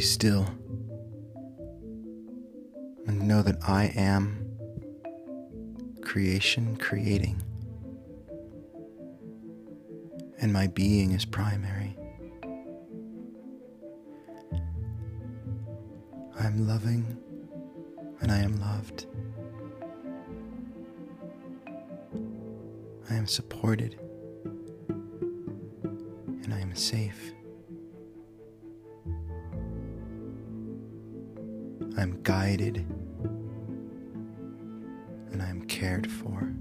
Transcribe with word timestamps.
be 0.00 0.06
still 0.06 0.46
and 3.06 3.20
know 3.28 3.42
that 3.42 3.58
I 3.68 3.92
am 3.94 4.46
creation 6.00 6.74
creating, 6.78 7.42
and 10.40 10.54
my 10.54 10.68
being 10.68 11.12
is 11.12 11.26
primary. 11.26 11.98
I 16.38 16.46
am 16.46 16.66
loving 16.66 17.18
and 18.22 18.32
I 18.32 18.38
am 18.38 18.58
loved. 18.58 19.04
I 23.10 23.14
am 23.16 23.26
supported 23.26 24.00
and 24.88 26.54
I 26.54 26.60
am 26.60 26.74
safe. 26.74 27.34
I'm 31.98 32.20
guided 32.22 32.86
and 35.32 35.42
I 35.42 35.48
am 35.48 35.62
cared 35.66 36.10
for. 36.10 36.52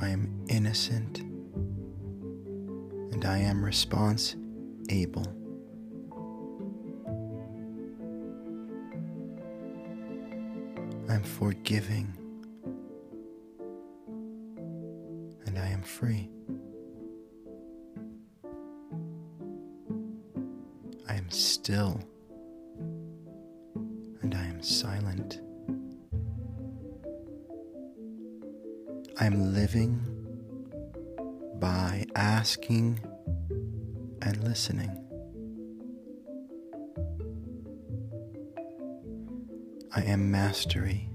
I 0.00 0.08
am 0.08 0.44
innocent 0.48 1.20
and 3.12 3.24
I 3.24 3.38
am 3.38 3.64
response 3.64 4.36
able. 4.88 5.26
I'm 11.08 11.22
forgiving 11.22 12.16
and 15.46 15.58
I 15.58 15.68
am 15.68 15.82
free. 15.82 16.30
Still 21.32 22.00
and 24.22 24.34
I 24.34 24.44
am 24.44 24.62
silent. 24.62 25.40
I 29.18 29.26
am 29.26 29.54
living 29.54 30.00
by 31.56 32.06
asking 32.14 33.00
and 34.22 34.42
listening. 34.44 34.96
I 39.94 40.02
am 40.02 40.30
mastery 40.30 41.10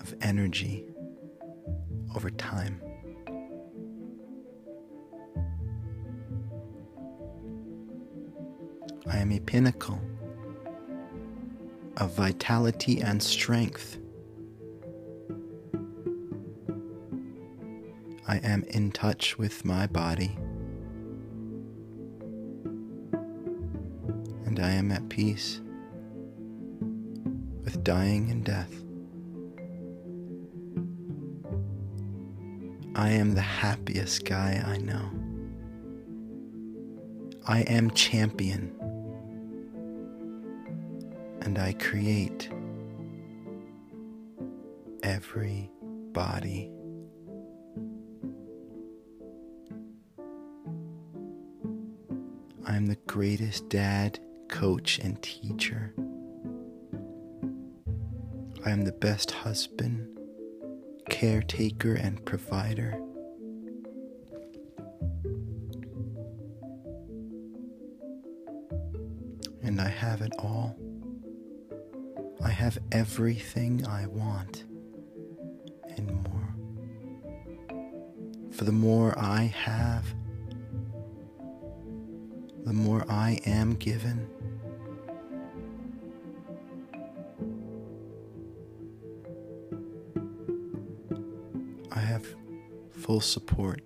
of 0.00 0.14
energy 0.20 0.84
over 2.14 2.30
time. 2.30 2.80
I 9.10 9.18
am 9.18 9.32
a 9.32 9.40
pinnacle 9.40 10.00
of 11.96 12.14
vitality 12.14 13.00
and 13.00 13.22
strength. 13.22 13.98
I 18.28 18.36
am 18.38 18.62
in 18.68 18.92
touch 18.92 19.36
with 19.38 19.64
my 19.64 19.86
body. 19.86 20.36
And 24.46 24.60
I 24.60 24.70
am 24.70 24.92
at 24.92 25.08
peace 25.08 25.60
with 27.64 27.82
dying 27.82 28.30
and 28.30 28.44
death. 28.44 28.72
I 32.94 33.10
am 33.10 33.34
the 33.34 33.40
happiest 33.40 34.24
guy 34.24 34.62
I 34.64 34.76
know. 34.76 35.10
I 37.46 37.62
am 37.62 37.90
champion. 37.90 38.81
And 41.44 41.58
I 41.58 41.72
create 41.72 42.48
every 45.02 45.70
body. 46.12 46.70
I'm 52.64 52.86
the 52.86 52.96
greatest 53.08 53.68
dad, 53.68 54.20
coach, 54.48 55.00
and 55.00 55.20
teacher. 55.20 55.92
I 58.64 58.70
am 58.70 58.82
the 58.82 58.92
best 58.92 59.32
husband, 59.32 60.16
caretaker, 61.10 61.94
and 61.94 62.24
provider. 62.24 62.92
And 69.64 69.80
I 69.80 69.88
have 69.88 70.22
it 70.22 70.32
all. 70.38 70.76
Have 72.62 72.78
everything 72.92 73.84
I 73.88 74.06
want 74.06 74.66
and 75.96 76.06
more. 76.28 76.54
For 78.52 78.62
the 78.62 78.70
more 78.70 79.18
I 79.18 79.42
have, 79.46 80.06
the 82.64 82.72
more 82.72 83.04
I 83.08 83.40
am 83.46 83.74
given. 83.74 84.28
I 91.90 91.98
have 91.98 92.24
full 92.92 93.20
support 93.20 93.82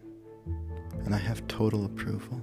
and 1.07 1.15
I 1.15 1.19
have 1.19 1.49
total 1.49 1.87
approval. 1.87 2.43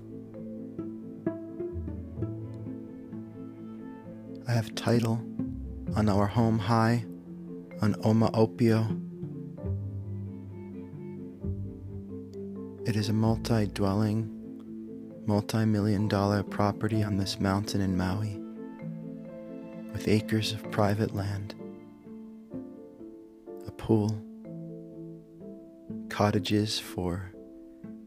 I 4.47 4.51
have 4.51 4.73
title 4.73 5.23
on 5.95 6.09
our 6.09 6.25
home 6.25 6.57
high 6.57 7.05
on 7.81 7.93
Omaopio. 7.95 8.99
It 12.87 12.95
is 12.95 13.09
a 13.09 13.13
multi 13.13 13.67
dwelling, 13.67 14.29
multi 15.25 15.65
million 15.65 16.07
dollar 16.07 16.43
property 16.43 17.03
on 17.03 17.17
this 17.17 17.39
mountain 17.39 17.81
in 17.81 17.95
Maui 17.95 18.39
with 19.91 20.07
acres 20.07 20.51
of 20.53 20.71
private 20.71 21.13
land, 21.13 21.53
a 23.67 23.71
pool, 23.71 24.19
cottages 26.09 26.79
for 26.79 27.31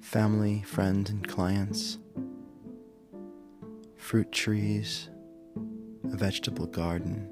family, 0.00 0.62
friends, 0.62 1.10
and 1.10 1.26
clients, 1.26 1.98
fruit 3.96 4.30
trees, 4.32 5.08
a 6.12 6.16
vegetable 6.16 6.66
garden, 6.66 7.28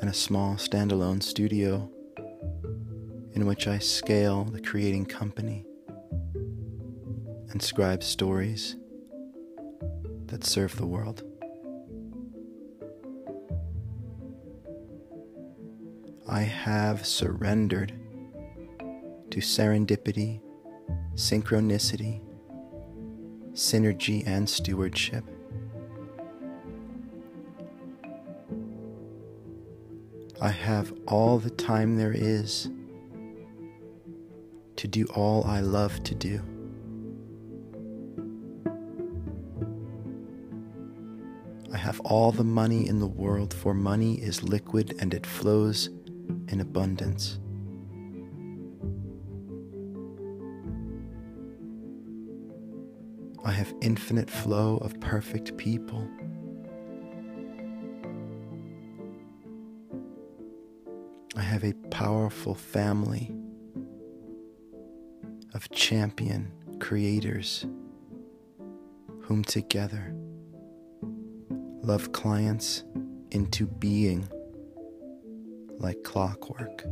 and 0.00 0.08
a 0.08 0.14
small 0.14 0.54
standalone 0.54 1.22
studio 1.22 1.90
in 3.34 3.46
which 3.46 3.68
I 3.68 3.78
scale 3.78 4.44
the 4.44 4.60
creating 4.60 5.06
company 5.06 5.66
and 7.50 7.62
scribe 7.62 8.02
stories 8.02 8.76
that 10.26 10.44
serve 10.44 10.76
the 10.76 10.86
world. 10.86 11.22
I 16.28 16.42
have 16.42 17.04
surrendered 17.04 17.92
to 19.30 19.40
serendipity, 19.40 20.40
synchronicity, 21.14 22.20
synergy, 23.52 24.26
and 24.26 24.48
stewardship. 24.48 25.24
I 30.42 30.48
have 30.48 30.94
all 31.06 31.38
the 31.38 31.50
time 31.50 31.96
there 31.96 32.14
is 32.16 32.70
to 34.76 34.88
do 34.88 35.04
all 35.14 35.44
I 35.44 35.60
love 35.60 36.02
to 36.04 36.14
do. 36.14 36.40
I 41.70 41.76
have 41.76 42.00
all 42.00 42.32
the 42.32 42.44
money 42.44 42.88
in 42.88 43.00
the 43.00 43.06
world, 43.06 43.52
for 43.52 43.74
money 43.74 44.14
is 44.14 44.42
liquid 44.42 44.96
and 44.98 45.12
it 45.12 45.26
flows 45.26 45.90
in 46.48 46.62
abundance. 46.62 47.38
I 53.44 53.52
have 53.52 53.74
infinite 53.82 54.30
flow 54.30 54.78
of 54.78 54.98
perfect 55.00 55.58
people. 55.58 56.08
I 61.36 61.42
have 61.42 61.62
a 61.62 61.72
powerful 61.90 62.54
family 62.54 63.32
of 65.54 65.70
champion 65.70 66.50
creators 66.80 67.66
whom 69.22 69.44
together 69.44 70.12
love 71.82 72.12
clients 72.12 72.82
into 73.30 73.66
being 73.66 74.28
like 75.78 76.02
clockwork. 76.02 76.84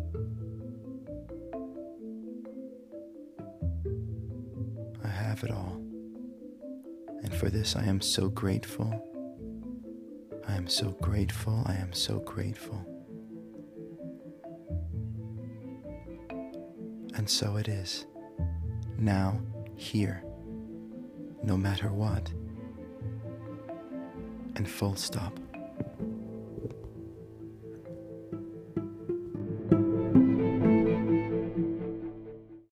I 5.04 5.08
have 5.08 5.42
it 5.42 5.50
all. 5.50 5.82
And 7.22 7.34
for 7.34 7.50
this 7.50 7.74
I 7.74 7.84
am 7.84 8.00
so 8.00 8.28
grateful. 8.28 9.04
I 10.46 10.54
am 10.54 10.68
so 10.68 10.90
grateful. 11.02 11.64
I 11.66 11.74
am 11.74 11.92
so 11.92 12.20
grateful. 12.20 12.97
And 17.28 17.34
so 17.34 17.56
it 17.58 17.68
is. 17.68 18.06
Now, 18.96 19.38
here, 19.76 20.24
no 21.42 21.58
matter 21.58 21.92
what. 21.92 22.32
And 24.56 24.66
full 24.66 24.96
stop. 24.96 25.38